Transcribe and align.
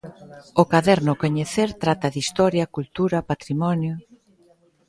O 0.61 0.63
caderno 0.73 1.13
'Coñecer' 1.17 1.73
trata 1.83 2.07
de 2.13 2.21
historia, 2.23 2.71
cultura, 2.75 3.25
patrimonio... 3.31 3.93